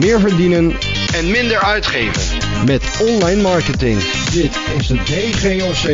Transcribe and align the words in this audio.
Meer 0.00 0.20
verdienen 0.20 0.70
en 1.14 1.30
minder 1.30 1.62
uitgeven. 1.62 2.38
met 2.66 3.06
online 3.10 3.42
marketing. 3.42 3.98
Dit 4.32 4.56
is 4.78 4.86
de 4.86 4.94
DGOC 4.94 5.86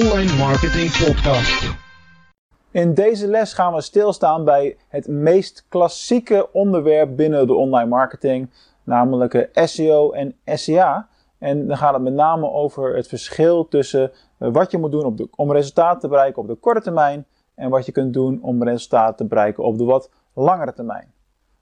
Online 0.00 0.36
Marketing 0.36 0.90
Podcast. 1.04 1.78
In 2.70 2.94
deze 2.94 3.26
les 3.26 3.52
gaan 3.52 3.74
we 3.74 3.80
stilstaan 3.80 4.44
bij 4.44 4.76
het 4.88 5.08
meest 5.08 5.64
klassieke 5.68 6.48
onderwerp 6.52 7.16
binnen 7.16 7.46
de 7.46 7.54
online 7.54 7.88
marketing, 7.88 8.50
namelijk 8.84 9.34
eh, 9.34 9.66
SEO 9.66 10.10
en 10.10 10.34
SEA. 10.44 11.08
En 11.38 11.66
dan 11.66 11.76
gaat 11.76 11.94
het 11.94 12.02
met 12.02 12.12
name 12.12 12.50
over 12.50 12.96
het 12.96 13.08
verschil 13.08 13.68
tussen 13.68 14.12
eh, 14.38 14.48
wat 14.52 14.70
je 14.70 14.78
moet 14.78 14.90
doen 14.92 15.04
op 15.04 15.16
de, 15.16 15.28
om 15.36 15.52
resultaten 15.52 16.00
te 16.00 16.08
bereiken 16.08 16.42
op 16.42 16.48
de 16.48 16.54
korte 16.54 16.80
termijn 16.80 17.26
en 17.54 17.70
wat 17.70 17.86
je 17.86 17.92
kunt 17.92 18.12
doen 18.12 18.38
om 18.42 18.64
resultaten 18.64 19.16
te 19.16 19.24
bereiken 19.24 19.64
op 19.64 19.78
de 19.78 19.84
wat 19.84 20.10
langere 20.34 20.72
termijn. 20.72 21.12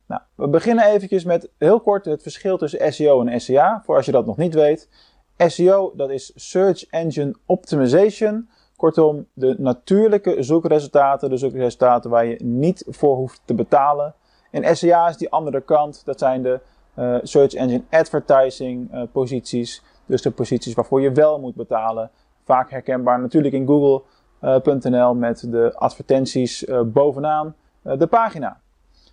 Nou, 0.07 0.21
we 0.35 0.49
beginnen 0.49 0.85
eventjes 0.85 1.25
met 1.25 1.51
heel 1.59 1.81
kort 1.81 2.05
het 2.05 2.23
verschil 2.23 2.59
tussen 2.59 2.93
SEO 2.93 3.25
en 3.25 3.41
SEA, 3.41 3.83
voor 3.85 3.97
als 3.97 4.07
je 4.07 4.13
dat 4.13 4.27
nog 4.27 4.37
niet 4.37 4.55
weet. 4.55 4.89
SEO, 5.37 5.93
dat 5.97 6.11
is 6.11 6.33
Search 6.35 6.87
Engine 6.87 7.35
Optimization. 7.47 8.49
Kortom, 8.77 9.27
de 9.33 9.55
natuurlijke 9.59 10.43
zoekresultaten, 10.43 11.31
de 11.31 11.37
zoekresultaten 11.37 12.11
waar 12.11 12.27
je 12.27 12.45
niet 12.45 12.85
voor 12.89 13.17
hoeft 13.17 13.41
te 13.45 13.55
betalen. 13.55 14.15
En 14.51 14.77
SEA 14.77 15.09
is 15.09 15.17
die 15.17 15.31
andere 15.31 15.61
kant, 15.61 16.05
dat 16.05 16.19
zijn 16.19 16.43
de 16.43 16.61
uh, 16.99 17.17
Search 17.23 17.55
Engine 17.55 17.83
Advertising 17.91 18.95
uh, 18.95 19.03
posities. 19.13 19.83
Dus 20.07 20.23
de 20.23 20.31
posities 20.31 20.75
waarvoor 20.75 21.01
je 21.01 21.13
wel 21.13 21.41
moet 21.41 21.55
betalen. 21.55 22.11
Vaak 22.45 22.71
herkenbaar 22.71 23.21
natuurlijk 23.21 23.55
in 23.55 23.67
Google.nl 23.67 25.13
uh, 25.15 25.19
met 25.19 25.51
de 25.51 25.73
advertenties 25.75 26.65
bovenaan 26.85 27.55
de 27.97 28.07
pagina. 28.07 28.61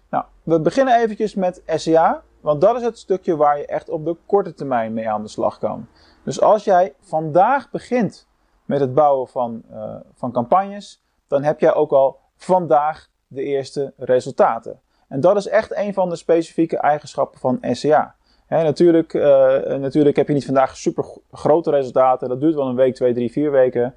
Nou, 0.09 0.25
we 0.43 0.59
beginnen 0.59 1.01
eventjes 1.01 1.35
met 1.35 1.61
SEA, 1.65 2.23
want 2.41 2.61
dat 2.61 2.75
is 2.75 2.81
het 2.81 2.97
stukje 2.97 3.35
waar 3.35 3.57
je 3.57 3.65
echt 3.65 3.89
op 3.89 4.05
de 4.05 4.15
korte 4.25 4.53
termijn 4.53 4.93
mee 4.93 5.09
aan 5.09 5.21
de 5.21 5.27
slag 5.27 5.59
kan. 5.59 5.87
Dus 6.23 6.41
als 6.41 6.63
jij 6.63 6.93
vandaag 6.99 7.71
begint 7.71 8.27
met 8.65 8.79
het 8.79 8.93
bouwen 8.93 9.27
van, 9.27 9.61
uh, 9.71 9.95
van 10.13 10.31
campagnes, 10.31 11.03
dan 11.27 11.43
heb 11.43 11.59
jij 11.59 11.73
ook 11.73 11.91
al 11.91 12.19
vandaag 12.35 13.09
de 13.27 13.43
eerste 13.43 13.93
resultaten. 13.97 14.79
En 15.07 15.19
dat 15.19 15.35
is 15.35 15.47
echt 15.47 15.75
een 15.75 15.93
van 15.93 16.09
de 16.09 16.15
specifieke 16.15 16.77
eigenschappen 16.77 17.39
van 17.39 17.57
SEA. 17.61 18.15
Natuurlijk, 18.49 19.13
uh, 19.13 19.23
natuurlijk 19.63 20.15
heb 20.15 20.27
je 20.27 20.33
niet 20.33 20.45
vandaag 20.45 20.77
super 20.77 21.05
grote 21.31 21.69
resultaten. 21.69 22.29
Dat 22.29 22.39
duurt 22.39 22.55
wel 22.55 22.67
een 22.67 22.75
week, 22.75 22.95
twee, 22.95 23.13
drie, 23.13 23.31
vier 23.31 23.51
weken. 23.51 23.95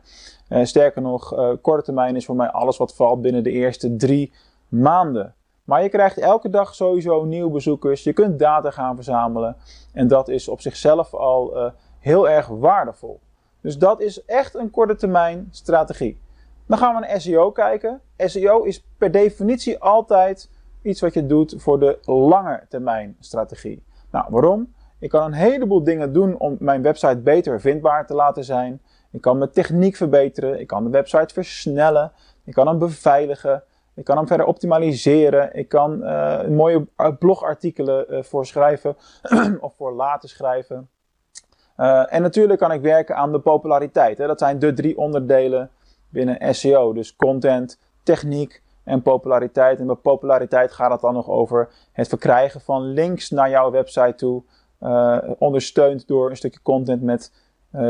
Uh, 0.49 0.65
sterker 0.65 1.03
nog, 1.03 1.35
korte 1.61 1.85
termijn 1.85 2.17
is 2.17 2.25
voor 2.25 2.37
mij 2.37 2.49
alles 2.49 2.77
wat 2.77 2.95
valt 2.95 3.23
binnen 3.23 3.43
de 3.43 3.51
eerste 3.51 3.97
drie 3.97 4.33
maanden. 4.69 5.35
Maar 5.65 5.83
je 5.83 5.89
krijgt 5.89 6.19
elke 6.19 6.51
dag 6.51 6.75
sowieso 6.75 7.25
nieuwe 7.25 7.51
bezoekers. 7.51 8.05
Je 8.05 8.13
kunt 8.13 8.39
data 8.39 8.71
gaan 8.71 8.95
verzamelen. 8.95 9.57
En 9.93 10.09
dat 10.09 10.29
is 10.29 10.49
op 10.49 10.61
zichzelf 10.61 11.15
al 11.15 11.57
uh, 11.57 11.71
heel 11.99 12.29
erg 12.29 12.47
waardevol. 12.47 13.21
Dus 13.61 13.79
dat 13.79 14.01
is 14.01 14.25
echt 14.25 14.55
een 14.55 14.71
korte 14.71 14.95
termijn 14.95 15.49
strategie. 15.51 16.21
Dan 16.67 16.79
gaan 16.79 16.95
we 16.95 17.01
naar 17.01 17.21
SEO 17.21 17.51
kijken. 17.51 18.01
SEO 18.17 18.63
is 18.63 18.85
per 18.99 19.11
definitie 19.11 19.79
altijd 19.79 20.51
iets 20.83 21.01
wat 21.01 21.15
je 21.15 21.27
doet 21.27 21.55
voor 21.59 21.79
de 21.81 21.99
lange 22.05 22.63
termijn 22.69 23.17
strategie. 23.21 23.83
Nou, 24.11 24.27
waarom? 24.29 24.73
Ik 24.99 25.11
kan 25.11 25.25
een 25.25 25.33
heleboel 25.33 25.85
dingen 25.85 26.13
doen 26.13 26.39
om 26.39 26.57
mijn 26.59 26.83
website 26.83 27.19
beter 27.19 27.61
vindbaar 27.61 28.07
te 28.07 28.15
laten 28.15 28.45
zijn. 28.45 28.81
Ik 29.11 29.21
kan 29.21 29.39
mijn 29.39 29.51
techniek 29.51 29.97
verbeteren. 29.97 30.61
Ik 30.61 30.67
kan 30.67 30.85
de 30.85 30.91
website 30.91 31.35
versnellen. 31.35 32.13
Ik 32.45 32.53
kan 32.53 32.67
hem 32.67 32.79
beveiligen. 32.79 33.63
Ik 33.99 34.05
kan 34.05 34.17
hem 34.17 34.27
verder 34.27 34.47
optimaliseren. 34.47 35.55
Ik 35.55 35.69
kan 35.69 36.03
uh, 36.03 36.47
mooie 36.47 36.87
blogartikelen 37.19 38.07
uh, 38.11 38.23
voor 38.23 38.47
schrijven 38.47 38.97
of 39.61 39.75
voor 39.77 39.93
laten 39.93 40.29
schrijven. 40.29 40.89
Uh, 41.77 42.13
en 42.15 42.23
natuurlijk 42.23 42.61
kan 42.61 42.73
ik 42.73 42.81
werken 42.81 43.17
aan 43.17 43.33
de 43.33 43.41
populariteit. 43.41 44.19
Hè. 44.19 44.27
Dat 44.27 44.39
zijn 44.39 44.59
de 44.59 44.73
drie 44.73 44.99
onderdelen 44.99 45.71
binnen 46.09 46.55
SEO. 46.55 46.93
Dus 46.93 47.17
content, 47.17 47.79
techniek 48.03 48.63
en 48.85 49.03
populariteit. 49.03 49.79
En 49.79 49.87
bij 49.87 49.97
populariteit 49.97 50.73
gaat 50.73 50.91
het 50.91 51.01
dan 51.01 51.15
nog 51.15 51.29
over 51.29 51.69
het 51.93 52.09
verkrijgen 52.09 52.61
van 52.61 52.83
links 52.83 53.31
naar 53.31 53.51
jouw 53.51 53.71
website 53.71 54.15
toe. 54.15 54.43
ondersteund 55.39 56.07
door 56.07 56.31
een 56.31 56.37
stukje 56.37 56.63
content 56.63 57.03
met 57.03 57.33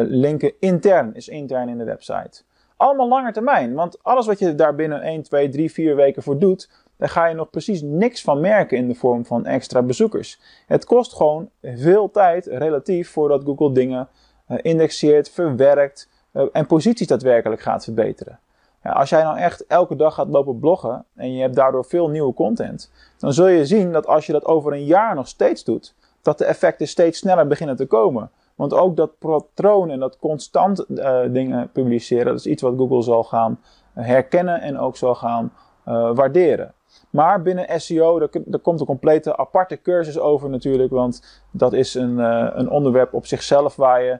linken 0.09 0.53
intern, 0.61 1.15
is 1.15 1.29
intern 1.29 1.69
in 1.69 1.79
de 1.79 1.85
website 1.85 2.43
allemaal 2.79 3.09
langer 3.09 3.33
termijn. 3.33 3.75
Want 3.75 4.03
alles 4.03 4.27
wat 4.27 4.39
je 4.39 4.55
daar 4.55 4.75
binnen 4.75 5.03
1, 5.03 5.23
2, 5.23 5.49
3, 5.49 5.73
4 5.73 5.97
weken 5.97 6.23
voor 6.23 6.39
doet, 6.39 6.71
daar 6.97 7.09
ga 7.09 7.27
je 7.27 7.35
nog 7.35 7.51
precies 7.51 7.83
niks 7.83 8.23
van 8.23 8.41
merken 8.41 8.77
in 8.77 8.89
de 8.89 8.95
vorm 8.95 9.25
van 9.25 9.47
extra 9.47 9.83
bezoekers. 9.83 10.41
Het 10.67 10.85
kost 10.85 11.15
gewoon 11.15 11.51
veel 11.63 12.11
tijd 12.11 12.47
relatief 12.47 13.11
voordat 13.11 13.43
Google 13.45 13.73
dingen 13.73 14.09
uh, 14.49 14.59
indexeert, 14.63 15.31
verwerkt 15.31 16.09
uh, 16.33 16.43
en 16.53 16.67
posities 16.67 17.07
daadwerkelijk 17.07 17.61
gaat 17.61 17.85
verbeteren. 17.85 18.39
Als 18.83 19.09
jij 19.09 19.23
nou 19.23 19.39
echt 19.39 19.67
elke 19.67 19.97
dag 19.97 20.15
gaat 20.15 20.29
lopen 20.29 20.59
bloggen 20.59 21.05
en 21.15 21.35
je 21.35 21.41
hebt 21.41 21.55
daardoor 21.55 21.85
veel 21.85 22.09
nieuwe 22.09 22.35
content, 22.35 22.91
dan 23.19 23.33
zul 23.33 23.47
je 23.47 23.67
zien 23.67 23.93
dat 23.93 24.07
als 24.07 24.27
je 24.27 24.33
dat 24.33 24.45
over 24.45 24.73
een 24.73 24.85
jaar 24.85 25.15
nog 25.15 25.29
steeds 25.29 25.65
doet, 25.65 25.95
dat 26.23 26.39
de 26.39 26.45
effecten 26.45 26.89
steeds 26.89 27.19
sneller 27.19 27.47
beginnen 27.47 27.77
te 27.77 27.87
komen. 27.87 28.31
Want 28.59 28.75
ook 28.75 28.97
dat 28.97 29.19
patroon 29.19 29.91
en 29.91 29.99
dat 29.99 30.19
constant 30.19 30.85
uh, 30.89 31.21
dingen 31.29 31.71
publiceren, 31.73 32.25
dat 32.25 32.39
is 32.39 32.47
iets 32.47 32.63
wat 32.63 32.75
Google 32.77 33.03
zal 33.03 33.25
gaan 33.25 33.61
herkennen 33.95 34.61
en 34.61 34.79
ook 34.79 34.97
zal 34.97 35.15
gaan 35.15 35.53
uh, 35.89 36.11
waarderen. 36.15 36.75
Maar 37.11 37.43
binnen 37.43 37.81
SEO, 37.81 38.19
daar, 38.19 38.61
komt 38.63 38.81
een 38.81 38.87
complete 38.87 39.37
aparte 39.37 39.81
cursus 39.83 40.19
over 40.19 40.51
natuurlijk, 40.51 40.91
want 40.91 41.43
dat 41.51 41.73
is 41.73 41.95
een, 41.95 42.19
uh, 42.19 42.49
een 42.53 42.71
onderwerp 42.71 43.15
op 43.15 43.27
zichzelf 43.27 43.77
waar 43.77 44.03
je 44.03 44.19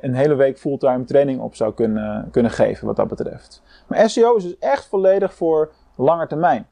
een 0.00 0.14
hele 0.14 0.34
week 0.34 0.58
fulltime 0.58 1.04
training 1.04 1.40
op 1.40 1.54
zou 1.54 1.74
kunnen, 1.74 2.28
kunnen 2.30 2.50
geven 2.50 2.86
wat 2.86 2.96
dat 2.96 3.08
betreft. 3.08 3.62
Maar 3.86 4.10
SEO 4.10 4.36
is 4.36 4.42
dus 4.42 4.58
echt 4.58 4.86
volledig 4.86 5.34
voor 5.34 5.72
lange 5.96 6.26
termijn. 6.26 6.68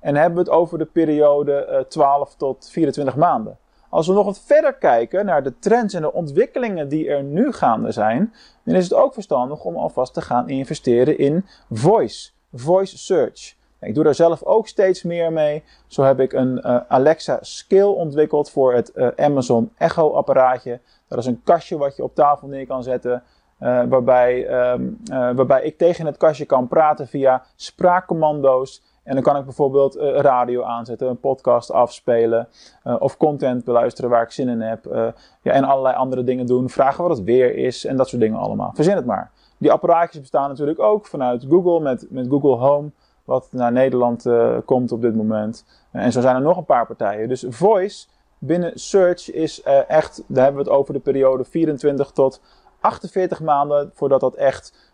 En 0.00 0.14
hebben 0.14 0.44
we 0.44 0.50
het 0.50 0.58
over 0.58 0.78
de 0.78 0.84
periode 0.84 1.86
12 1.88 2.34
tot 2.34 2.70
24 2.70 3.16
maanden. 3.16 3.58
Als 3.90 4.06
we 4.06 4.12
nog 4.12 4.24
wat 4.24 4.40
verder 4.40 4.74
kijken 4.74 5.24
naar 5.24 5.42
de 5.42 5.58
trends 5.58 5.94
en 5.94 6.02
de 6.02 6.12
ontwikkelingen 6.12 6.88
die 6.88 7.08
er 7.08 7.22
nu 7.22 7.52
gaande 7.52 7.92
zijn, 7.92 8.34
dan 8.62 8.74
is 8.74 8.84
het 8.84 8.94
ook 8.94 9.14
verstandig 9.14 9.64
om 9.64 9.76
alvast 9.76 10.14
te 10.14 10.20
gaan 10.20 10.48
investeren 10.48 11.18
in 11.18 11.46
voice, 11.70 12.30
voice 12.54 12.98
search. 12.98 13.54
Ik 13.80 13.94
doe 13.94 14.04
daar 14.04 14.14
zelf 14.14 14.42
ook 14.42 14.68
steeds 14.68 15.02
meer 15.02 15.32
mee. 15.32 15.62
Zo 15.86 16.02
heb 16.02 16.20
ik 16.20 16.32
een 16.32 16.62
uh, 16.66 16.76
Alexa 16.88 17.38
Skill 17.40 17.86
ontwikkeld 17.86 18.50
voor 18.50 18.74
het 18.74 18.92
uh, 18.94 19.08
Amazon 19.16 19.72
Echo 19.76 20.12
apparaatje. 20.12 20.80
Dat 21.08 21.18
is 21.18 21.26
een 21.26 21.40
kastje 21.44 21.76
wat 21.76 21.96
je 21.96 22.02
op 22.02 22.14
tafel 22.14 22.48
neer 22.48 22.66
kan 22.66 22.82
zetten. 22.82 23.22
Uh, 23.60 23.82
waarbij, 23.88 24.48
um, 24.72 24.98
waarbij 25.08 25.62
ik 25.62 25.78
tegen 25.78 26.06
het 26.06 26.16
kastje 26.16 26.44
kan 26.44 26.68
praten 26.68 27.08
via 27.08 27.44
spraakcommando's. 27.56 28.82
En 29.02 29.14
dan 29.14 29.22
kan 29.22 29.36
ik 29.36 29.44
bijvoorbeeld 29.44 29.96
uh, 29.96 30.18
radio 30.18 30.62
aanzetten, 30.62 31.08
een 31.08 31.20
podcast 31.20 31.72
afspelen 31.72 32.48
uh, 32.84 32.96
of 32.98 33.16
content 33.16 33.64
beluisteren 33.64 34.10
waar 34.10 34.22
ik 34.22 34.30
zin 34.30 34.48
in 34.48 34.60
heb. 34.60 34.86
Uh, 34.86 35.06
ja, 35.42 35.52
en 35.52 35.64
allerlei 35.64 35.96
andere 35.96 36.24
dingen 36.24 36.46
doen, 36.46 36.70
vragen 36.70 37.02
wat 37.04 37.16
het 37.16 37.26
weer 37.26 37.54
is 37.56 37.84
en 37.84 37.96
dat 37.96 38.08
soort 38.08 38.22
dingen 38.22 38.38
allemaal. 38.38 38.70
Verzin 38.74 38.96
het 38.96 39.06
maar. 39.06 39.30
Die 39.58 39.72
apparaatjes 39.72 40.20
bestaan 40.20 40.48
natuurlijk 40.48 40.78
ook 40.78 41.06
vanuit 41.06 41.46
Google 41.48 41.80
met, 41.80 42.06
met 42.10 42.26
Google 42.28 42.56
Home, 42.56 42.90
wat 43.24 43.48
naar 43.50 43.72
Nederland 43.72 44.26
komt 44.64 44.92
op 44.92 45.02
dit 45.02 45.14
moment. 45.14 45.64
en 45.90 46.12
zo 46.12 46.20
zijn 46.20 46.36
er 46.36 46.42
nog 46.42 46.56
een 46.56 46.64
paar 46.64 46.86
partijen. 46.86 47.28
Dus 47.28 47.44
Voice 47.48 48.06
binnen 48.38 48.72
Search 48.74 49.32
is 49.32 49.62
echt, 49.62 50.24
daar 50.26 50.44
hebben 50.44 50.64
we 50.64 50.70
het 50.70 50.78
over 50.78 50.94
de 50.94 51.00
periode 51.00 51.44
24 51.44 52.10
tot 52.10 52.40
48 52.80 53.40
maanden 53.40 53.90
voordat 53.94 54.20
dat 54.20 54.34
echt 54.34 54.92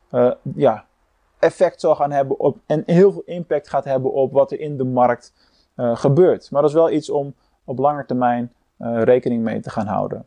ja, 0.55 0.85
effect 1.39 1.81
zal 1.81 1.95
gaan 1.95 2.11
hebben 2.11 2.39
op 2.39 2.59
en 2.67 2.83
heel 2.87 3.13
veel 3.13 3.23
impact 3.25 3.69
gaat 3.69 3.85
hebben 3.85 4.13
op 4.13 4.33
wat 4.33 4.53
er 4.53 4.61
in 4.61 4.77
de 4.77 4.85
markt 4.85 5.33
uh, 5.77 5.97
gebeurt. 5.97 6.51
Maar 6.51 6.61
dat 6.61 6.71
is 6.71 6.77
wel 6.77 6.91
iets 6.91 7.11
om 7.11 7.35
op 7.65 7.79
lange 7.79 8.07
termijn 8.07 8.53
uh, 8.79 9.03
rekening 9.03 9.43
mee 9.43 9.61
te 9.61 9.71
gaan 9.71 9.87
houden. 9.87 10.25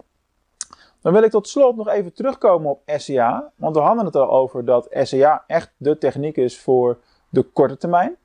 Dan 1.02 1.14
wil 1.14 1.24
ik 1.24 1.32
tot 1.32 1.48
slot 1.48 1.76
nog 1.76 1.88
even 1.88 2.14
terugkomen 2.14 2.70
op 2.70 2.82
SEA, 2.86 3.52
want 3.56 3.76
we 3.76 3.82
hadden 3.82 4.06
het 4.06 4.16
al 4.16 4.30
over 4.30 4.66
dat 4.66 4.88
SEA 4.92 5.44
echt 5.48 5.72
de 5.78 5.98
techniek 5.98 6.38
is 6.38 6.60
voor 6.60 6.98
de 7.30 7.42
korte 7.42 7.78
termijn. 7.78 8.16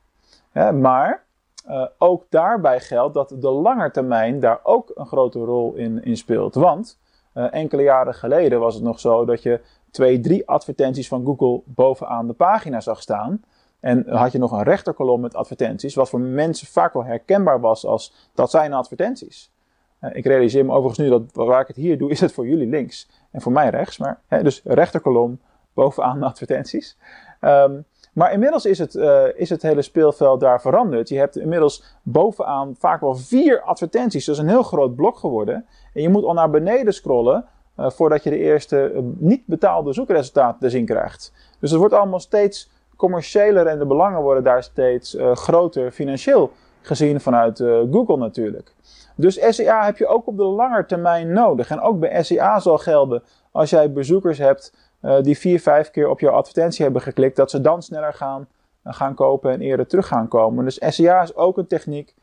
Hè, 0.50 0.72
maar 0.72 1.24
uh, 1.68 1.86
ook 1.98 2.24
daarbij 2.28 2.80
geldt 2.80 3.14
dat 3.14 3.34
de 3.38 3.50
lange 3.50 3.90
termijn 3.90 4.40
daar 4.40 4.60
ook 4.62 4.90
een 4.94 5.06
grote 5.06 5.38
rol 5.38 5.74
in, 5.74 6.04
in 6.04 6.16
speelt. 6.16 6.54
Want 6.54 6.98
enkele 7.32 7.82
jaren 7.82 8.14
geleden 8.14 8.60
was 8.60 8.74
het 8.74 8.82
nog 8.82 9.00
zo 9.00 9.24
dat 9.24 9.42
je 9.42 9.60
twee, 9.94 10.20
drie 10.20 10.48
advertenties 10.48 11.08
van 11.08 11.24
Google 11.24 11.60
bovenaan 11.64 12.26
de 12.26 12.32
pagina 12.32 12.80
zag 12.80 13.02
staan. 13.02 13.42
En 13.80 14.08
had 14.08 14.32
je 14.32 14.38
nog 14.38 14.52
een 14.52 14.62
rechterkolom 14.62 15.20
met 15.20 15.34
advertenties, 15.34 15.94
wat 15.94 16.08
voor 16.08 16.20
mensen 16.20 16.66
vaak 16.66 16.92
wel 16.92 17.04
herkenbaar 17.04 17.60
was 17.60 17.86
als 17.86 18.30
dat 18.34 18.50
zijn 18.50 18.72
advertenties. 18.72 19.52
Uh, 20.00 20.10
ik 20.12 20.24
realiseer 20.24 20.64
me 20.64 20.72
overigens 20.72 20.98
nu 20.98 21.08
dat 21.08 21.22
waar 21.32 21.60
ik 21.60 21.66
het 21.66 21.76
hier 21.76 21.98
doe, 21.98 22.10
is 22.10 22.20
het 22.20 22.32
voor 22.32 22.46
jullie 22.46 22.68
links 22.68 23.08
en 23.30 23.40
voor 23.40 23.52
mij 23.52 23.70
rechts. 23.70 23.98
Maar, 23.98 24.20
hè, 24.26 24.42
dus 24.42 24.60
rechterkolom 24.64 25.40
bovenaan 25.74 26.22
advertenties. 26.22 26.96
Um, 27.40 27.84
Maar 28.14 28.32
inmiddels 28.32 28.66
is 28.66 28.78
het, 28.78 28.94
uh, 28.94 29.24
is 29.34 29.50
het 29.50 29.62
hele 29.62 29.82
speelveld 29.82 30.40
daar 30.40 30.60
veranderd. 30.60 31.08
Je 31.08 31.18
hebt 31.18 31.36
inmiddels 31.36 31.84
bovenaan 32.02 32.74
vaak 32.78 33.00
wel 33.00 33.14
vier 33.14 33.62
advertenties. 33.62 34.24
Dat 34.24 34.34
is 34.34 34.40
een 34.40 34.48
heel 34.48 34.62
groot 34.62 34.94
blok 34.94 35.16
geworden. 35.18 35.66
En 35.94 36.02
je 36.02 36.08
moet 36.08 36.24
al 36.24 36.32
naar 36.32 36.50
beneden 36.50 36.94
scrollen 36.94 37.44
uh, 37.78 37.90
voordat 37.90 38.22
je 38.22 38.30
de 38.30 38.38
eerste 38.38 38.92
uh, 38.94 39.00
niet 39.02 39.46
betaalde 39.46 39.92
zoekresultaten 39.92 40.60
te 40.60 40.70
zien 40.70 40.86
krijgt. 40.86 41.32
Dus 41.60 41.70
het 41.70 41.78
wordt 41.78 41.94
allemaal 41.94 42.20
steeds 42.20 42.70
commerciëler 42.96 43.66
en 43.66 43.78
de 43.78 43.86
belangen 43.86 44.22
worden 44.22 44.44
daar 44.44 44.62
steeds 44.62 45.16
groter 45.18 45.90
financieel 45.90 46.52
gezien 46.80 47.20
vanuit 47.20 47.58
Google 47.90 48.16
natuurlijk. 48.16 48.74
Dus 49.14 49.54
SEA 49.56 49.84
heb 49.84 49.96
je 49.96 50.06
ook 50.06 50.26
op 50.26 50.36
de 50.36 50.44
lange 50.44 50.86
termijn 50.86 51.32
nodig. 51.32 51.70
En 51.70 51.80
ook 51.80 52.00
bij 52.00 52.22
SEA 52.22 52.60
zal 52.60 52.78
gelden 52.78 53.22
als 53.50 53.70
jij 53.70 53.92
bezoekers 53.92 54.38
hebt 54.38 54.74
die 55.22 55.38
vier, 55.38 55.60
vijf 55.60 55.90
keer 55.90 56.08
op 56.08 56.20
jouw 56.20 56.32
advertentie 56.32 56.84
hebben 56.84 57.02
geklikt, 57.02 57.36
dat 57.36 57.50
ze 57.50 57.60
dan 57.60 57.82
sneller 57.82 58.12
gaan, 58.12 58.48
gaan 58.84 59.14
kopen 59.14 59.50
en 59.52 59.60
eerder 59.60 59.86
terug 59.86 60.06
gaan 60.06 60.28
komen. 60.28 60.64
Dus 60.64 60.82
SEA 60.88 61.22
is 61.22 61.36
ook 61.36 61.58
een 61.58 61.66
techniek 61.66 62.14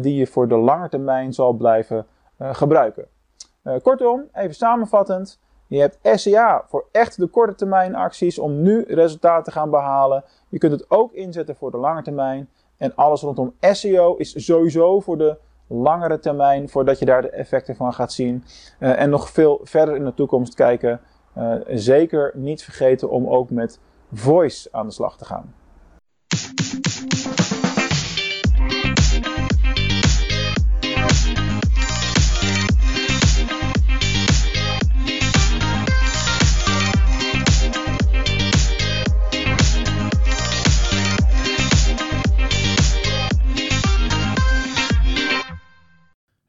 die 0.00 0.14
je 0.14 0.26
voor 0.26 0.48
de 0.48 0.56
lange 0.56 0.88
termijn 0.88 1.32
zal 1.32 1.52
blijven 1.52 2.06
gebruiken. 2.38 3.06
Kortom, 3.82 4.24
even 4.32 4.54
samenvattend. 4.54 5.38
Je 5.66 5.80
hebt 5.80 5.98
SEA 6.02 6.64
voor 6.68 6.86
echt 6.92 7.16
de 7.16 7.26
korte 7.26 7.54
termijn 7.54 7.94
acties 7.94 8.38
om 8.38 8.62
nu 8.62 8.84
resultaten 8.88 9.44
te 9.44 9.50
gaan 9.50 9.70
behalen. 9.70 10.24
Je 10.48 10.58
kunt 10.58 10.72
het 10.72 10.90
ook 10.90 11.12
inzetten 11.12 11.56
voor 11.56 11.70
de 11.70 11.76
lange 11.76 12.02
termijn. 12.02 12.48
En 12.76 12.94
alles 12.94 13.20
rondom 13.20 13.54
SEO 13.60 14.14
is 14.14 14.44
sowieso 14.44 15.00
voor 15.00 15.18
de 15.18 15.36
langere 15.66 16.18
termijn, 16.18 16.68
voordat 16.68 16.98
je 16.98 17.04
daar 17.04 17.22
de 17.22 17.30
effecten 17.30 17.76
van 17.76 17.94
gaat 17.94 18.12
zien. 18.12 18.44
Uh, 18.80 19.00
en 19.00 19.10
nog 19.10 19.30
veel 19.30 19.60
verder 19.62 19.96
in 19.96 20.04
de 20.04 20.14
toekomst 20.14 20.54
kijken. 20.54 21.00
Uh, 21.38 21.54
zeker 21.68 22.32
niet 22.34 22.62
vergeten 22.62 23.10
om 23.10 23.28
ook 23.28 23.50
met 23.50 23.78
voice 24.12 24.68
aan 24.72 24.86
de 24.86 24.92
slag 24.92 25.16
te 25.16 25.24
gaan. 25.24 25.54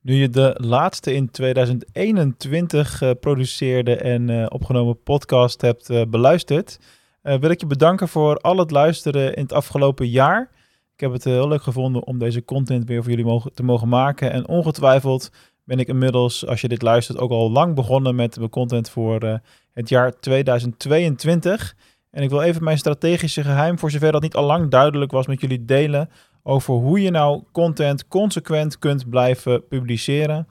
Nu 0.07 0.15
je 0.15 0.29
de 0.29 0.55
laatste 0.57 1.13
in 1.13 1.31
2021 1.31 2.97
geproduceerde 2.97 4.03
uh, 4.03 4.13
en 4.13 4.29
uh, 4.29 4.45
opgenomen 4.49 5.03
podcast 5.03 5.61
hebt 5.61 5.89
uh, 5.89 6.01
beluisterd, 6.07 6.79
wil 7.21 7.49
ik 7.49 7.59
je 7.59 7.65
bedanken 7.65 8.07
voor 8.07 8.37
al 8.37 8.57
het 8.57 8.71
luisteren 8.71 9.35
in 9.35 9.41
het 9.41 9.53
afgelopen 9.53 10.09
jaar. 10.09 10.49
Ik 10.93 10.99
heb 10.99 11.11
het 11.11 11.23
heel 11.23 11.47
leuk 11.47 11.61
gevonden 11.61 12.05
om 12.05 12.17
deze 12.17 12.45
content 12.45 12.85
weer 12.87 13.03
voor 13.03 13.11
jullie 13.11 13.41
te 13.53 13.63
mogen 13.63 13.87
maken. 13.87 14.31
En 14.31 14.47
ongetwijfeld 14.47 15.31
ben 15.63 15.79
ik 15.79 15.87
inmiddels, 15.87 16.45
als 16.45 16.61
je 16.61 16.67
dit 16.67 16.81
luistert, 16.81 17.17
ook 17.17 17.31
al 17.31 17.51
lang 17.51 17.75
begonnen 17.75 18.15
met 18.15 18.33
de 18.33 18.49
content 18.49 18.89
voor 18.89 19.41
het 19.73 19.89
jaar 19.89 20.19
2022. 20.19 21.75
En 22.11 22.23
ik 22.23 22.29
wil 22.29 22.41
even 22.41 22.63
mijn 22.63 22.77
strategische 22.77 23.43
geheim, 23.43 23.79
voor 23.79 23.91
zover 23.91 24.11
dat 24.11 24.21
niet 24.21 24.35
al 24.35 24.45
lang 24.45 24.69
duidelijk 24.69 25.11
was, 25.11 25.27
met 25.27 25.41
jullie 25.41 25.65
delen 25.65 26.09
over 26.47 26.73
hoe 26.73 27.01
je 27.01 27.11
nou 27.11 27.43
content 27.51 28.07
consequent 28.07 28.79
kunt 28.79 29.09
blijven 29.09 29.67
publiceren. 29.67 30.47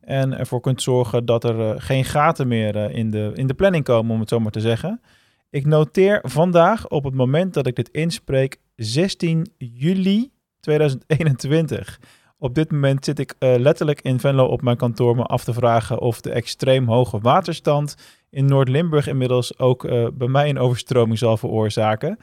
En 0.00 0.38
ervoor 0.38 0.60
kunt 0.60 0.82
zorgen 0.82 1.24
dat 1.24 1.44
er 1.44 1.58
uh, 1.58 1.70
geen 1.76 2.04
gaten 2.04 2.48
meer 2.48 2.76
uh, 2.76 2.96
in, 2.96 3.10
de, 3.10 3.30
in 3.34 3.46
de 3.46 3.54
planning 3.54 3.84
komen, 3.84 4.14
om 4.14 4.20
het 4.20 4.28
zo 4.28 4.40
maar 4.40 4.50
te 4.52 4.60
zeggen. 4.60 5.00
Ik 5.50 5.66
noteer 5.66 6.20
vandaag 6.22 6.88
op 6.88 7.04
het 7.04 7.14
moment 7.14 7.54
dat 7.54 7.66
ik 7.66 7.76
dit 7.76 7.88
inspreek 7.88 8.60
16 8.76 9.50
juli 9.58 10.30
2021. 10.60 12.00
Op 12.38 12.54
dit 12.54 12.70
moment 12.70 13.04
zit 13.04 13.18
ik 13.18 13.34
uh, 13.38 13.54
letterlijk 13.56 14.00
in 14.00 14.20
Venlo 14.20 14.44
op 14.44 14.62
mijn 14.62 14.76
kantoor 14.76 15.16
me 15.16 15.22
af 15.22 15.44
te 15.44 15.52
vragen 15.52 15.98
of 16.00 16.20
de 16.20 16.30
extreem 16.30 16.88
hoge 16.88 17.18
waterstand 17.18 17.96
in 18.30 18.44
Noord-Limburg 18.44 19.06
inmiddels 19.06 19.58
ook 19.58 19.82
bij 20.14 20.28
mij 20.28 20.48
een 20.48 20.58
overstroming 20.58 21.18
zal 21.18 21.36
veroorzaken. 21.36 22.18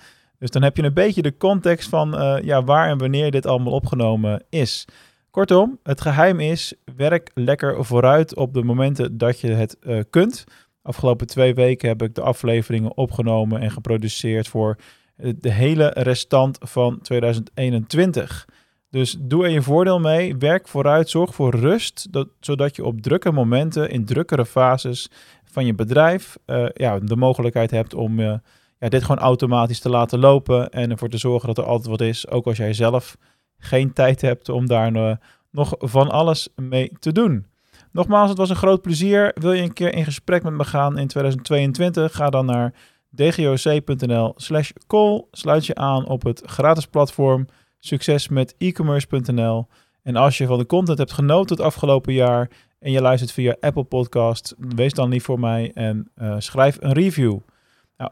Dus 0.45 0.53
dan 0.53 0.63
heb 0.63 0.77
je 0.77 0.83
een 0.83 0.93
beetje 0.93 1.21
de 1.21 1.37
context 1.37 1.89
van 1.89 2.21
uh, 2.21 2.37
ja, 2.41 2.63
waar 2.63 2.89
en 2.89 2.97
wanneer 2.97 3.31
dit 3.31 3.45
allemaal 3.45 3.73
opgenomen 3.73 4.43
is. 4.49 4.85
Kortom, 5.31 5.79
het 5.83 6.01
geheim 6.01 6.39
is: 6.39 6.73
werk 6.95 7.31
lekker 7.33 7.85
vooruit 7.85 8.35
op 8.35 8.53
de 8.53 8.63
momenten 8.63 9.17
dat 9.17 9.39
je 9.39 9.47
het 9.47 9.77
uh, 9.81 9.99
kunt. 10.09 10.43
Afgelopen 10.81 11.27
twee 11.27 11.53
weken 11.53 11.87
heb 11.87 12.01
ik 12.01 12.15
de 12.15 12.21
afleveringen 12.21 12.97
opgenomen 12.97 13.61
en 13.61 13.71
geproduceerd 13.71 14.47
voor 14.47 14.77
de 15.15 15.51
hele 15.51 15.91
restant 15.93 16.57
van 16.61 17.01
2021. 17.01 18.47
Dus 18.89 19.17
doe 19.19 19.43
er 19.43 19.49
je 19.49 19.61
voordeel 19.61 19.99
mee. 19.99 20.37
Werk 20.37 20.67
vooruit. 20.67 21.09
Zorg 21.09 21.35
voor 21.35 21.55
rust. 21.55 22.07
Dat, 22.11 22.27
zodat 22.39 22.75
je 22.75 22.85
op 22.85 23.01
drukke 23.01 23.31
momenten, 23.31 23.89
in 23.89 24.05
drukkere 24.05 24.45
fases 24.45 25.09
van 25.43 25.65
je 25.65 25.73
bedrijf, 25.73 26.37
ja, 26.73 26.99
de 26.99 27.15
mogelijkheid 27.15 27.71
hebt 27.71 27.93
om 27.93 28.41
ja, 28.79 28.89
dit 28.89 29.03
gewoon 29.03 29.21
automatisch 29.21 29.79
te 29.79 29.89
laten 29.89 30.19
lopen 30.19 30.69
en 30.69 30.91
ervoor 30.91 31.09
te 31.09 31.17
zorgen 31.17 31.47
dat 31.47 31.57
er 31.57 31.63
altijd 31.63 31.87
wat 31.87 32.01
is, 32.01 32.27
ook 32.27 32.45
als 32.45 32.57
jij 32.57 32.73
zelf 32.73 33.17
geen 33.57 33.93
tijd 33.93 34.21
hebt 34.21 34.49
om 34.49 34.67
daar 34.67 34.95
uh, 34.95 35.15
nog 35.51 35.73
van 35.77 36.09
alles 36.09 36.49
mee 36.55 36.91
te 36.99 37.11
doen. 37.11 37.45
Nogmaals, 37.91 38.29
het 38.29 38.37
was 38.37 38.49
een 38.49 38.55
groot 38.55 38.81
plezier. 38.81 39.31
Wil 39.33 39.53
je 39.53 39.61
een 39.61 39.73
keer 39.73 39.93
in 39.93 40.03
gesprek 40.03 40.43
met 40.43 40.53
me 40.53 40.63
gaan 40.63 40.97
in 40.97 41.07
2022? 41.07 42.15
Ga 42.15 42.29
dan 42.29 42.45
naar 42.45 42.73
dgoc.nl 43.15 44.33
slash 44.35 44.71
call. 44.87 45.25
Sluit 45.31 45.65
je 45.65 45.75
aan 45.75 46.05
op 46.05 46.23
het 46.23 46.41
gratis 46.45 46.85
platform 46.85 47.47
Succes 47.79 48.27
met 48.27 48.55
e-commerce.nl. 48.57 49.67
En 50.03 50.15
als 50.15 50.37
je 50.37 50.45
van 50.45 50.57
de 50.57 50.65
content 50.65 50.97
hebt 50.97 51.11
genoten 51.11 51.55
het 51.55 51.65
afgelopen 51.65 52.13
jaar 52.13 52.49
en 52.79 52.91
je 52.91 53.01
luistert 53.01 53.31
via 53.31 53.55
Apple 53.59 53.83
Podcast, 53.83 54.55
wees 54.57 54.93
dan 54.93 55.09
lief 55.09 55.23
voor 55.23 55.39
mij 55.39 55.71
en 55.73 56.11
uh, 56.17 56.35
schrijf 56.37 56.77
een 56.79 56.93
review. 56.93 57.37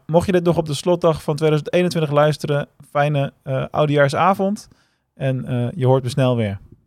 Mocht 0.06 0.26
je 0.26 0.32
dit 0.32 0.44
nog 0.44 0.56
op 0.56 0.66
de 0.66 0.74
slotdag 0.74 1.22
van 1.22 1.36
2021 1.36 2.10
luisteren, 2.10 2.68
fijne 2.90 3.32
uh, 3.44 3.64
oudejaarsavond. 3.70 4.68
En 5.14 5.52
uh, 5.52 5.68
je 5.74 5.86
hoort 5.86 6.02
me 6.02 6.08
snel 6.08 6.36
weer. 6.36 6.58